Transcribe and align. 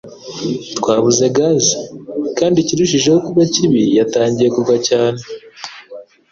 Twabuze 0.77 1.25
gaze, 1.35 1.73
kandi 2.37 2.57
ikirushijeho 2.59 3.17
kuba 3.25 3.41
kibi, 3.53 3.83
yatangiye 3.97 4.49
kugwa 4.55 4.75
cyane. 4.87 5.21